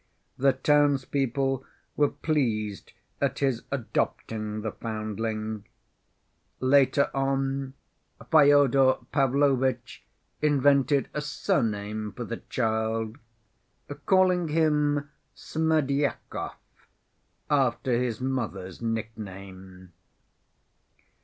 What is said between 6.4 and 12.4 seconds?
Later on, Fyodor Pavlovitch invented a surname for the